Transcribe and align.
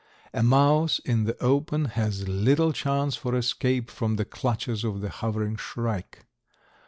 A 0.33 0.41
mouse 0.41 0.97
in 0.97 1.25
the 1.25 1.37
open 1.43 1.85
has 1.85 2.27
little 2.27 2.73
chance 2.73 3.15
for 3.15 3.35
escape 3.35 3.91
from 3.91 4.15
the 4.15 4.25
clutches 4.25 4.83
of 4.83 4.99
the 4.99 5.09
hovering 5.09 5.57
shrike. 5.57 6.25